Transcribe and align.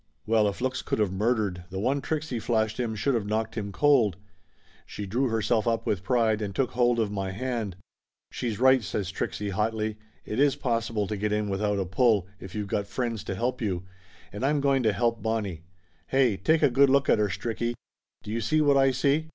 Well, 0.25 0.47
if 0.47 0.61
looks 0.61 0.81
could 0.81 0.99
of 0.99 1.13
murdered, 1.13 1.65
the 1.69 1.79
one 1.79 2.01
Trixie 2.01 2.39
flashed 2.39 2.79
him 2.79 2.95
should 2.95 3.13
of 3.13 3.27
knocked 3.27 3.53
him 3.53 3.71
cold. 3.71 4.17
She 4.87 5.05
drew 5.05 5.27
herself 5.27 5.67
up 5.67 5.85
with 5.85 6.01
pride, 6.01 6.41
and 6.41 6.55
took 6.55 6.71
hold 6.71 6.97
of 6.97 7.11
my 7.11 7.29
hand. 7.29 7.75
"She's 8.31 8.59
right," 8.59 8.81
says 8.83 9.11
Trixie 9.11 9.51
hotly. 9.51 9.97
"It 10.25 10.39
is 10.39 10.55
possible 10.55 11.05
to 11.05 11.15
get 11.15 11.31
in 11.31 11.49
without 11.49 11.77
a 11.77 11.85
pull 11.85 12.25
if 12.39 12.55
you've 12.55 12.65
got 12.65 12.87
friends 12.87 13.23
to 13.25 13.35
help 13.35 13.61
you. 13.61 13.83
And 14.33 14.43
I'm 14.43 14.59
going 14.59 14.81
to 14.81 14.91
help 14.91 15.21
Bonnie. 15.21 15.65
Hey, 16.07 16.35
take 16.35 16.63
a 16.63 16.71
good 16.71 16.89
look 16.89 17.07
at 17.07 17.19
her, 17.19 17.27
Stricky. 17.29 17.75
Do 18.23 18.31
you 18.31 18.41
see 18.41 18.59
what 18.59 18.77
I 18.77 18.89
see 18.89 19.29